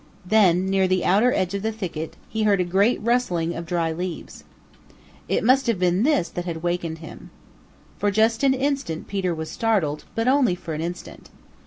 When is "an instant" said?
8.43-9.07, 10.73-11.29